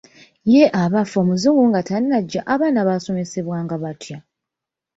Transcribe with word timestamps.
Ye 0.53 0.63
abaffe 0.81 1.15
Omuzungu 1.23 1.63
nga 1.69 1.81
tannajja 1.89 2.41
abaana 2.53 2.81
baasomesebwanga 2.87 3.75
batya? 3.83 4.17